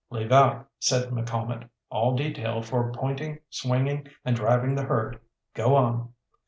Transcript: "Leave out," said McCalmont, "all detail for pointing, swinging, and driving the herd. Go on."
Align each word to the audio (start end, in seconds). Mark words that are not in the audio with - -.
"Leave 0.09 0.31
out," 0.31 0.65
said 0.79 1.11
McCalmont, 1.11 1.69
"all 1.91 2.15
detail 2.15 2.63
for 2.63 2.91
pointing, 2.91 3.37
swinging, 3.51 4.07
and 4.25 4.35
driving 4.35 4.73
the 4.73 4.81
herd. 4.85 5.19
Go 5.53 5.75
on." 5.75 6.11